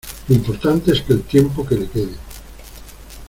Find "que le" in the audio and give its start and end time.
1.63-1.87